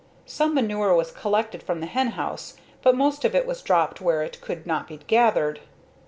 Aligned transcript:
Some 0.25 0.55
manure 0.55 0.95
was 0.95 1.11
collected 1.11 1.61
from 1.61 1.79
the 1.79 1.85
hen 1.85 2.07
house 2.17 2.57
but 2.81 2.95
most 2.97 3.23
of 3.23 3.35
it 3.35 3.45
was 3.45 3.61
dropped 3.61 4.01
where 4.01 4.23
it 4.23 4.41
could 4.41 4.65
not 4.65 4.87
be 4.87 4.97
gathered. 4.97 5.59